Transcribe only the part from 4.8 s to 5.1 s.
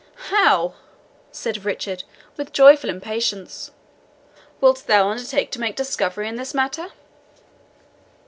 thou